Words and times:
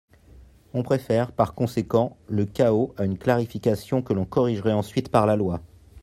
On 0.73 0.81
préfère, 0.81 1.31
par 1.31 1.53
conséquent, 1.53 2.17
le 2.27 2.47
chaos 2.47 2.95
à 2.97 3.05
une 3.05 3.19
clarification 3.19 4.01
que 4.01 4.13
l’on 4.13 4.25
corrigerait 4.25 4.73
ensuite 4.73 5.09
par 5.09 5.27
la 5.27 5.35
loi. 5.35 5.61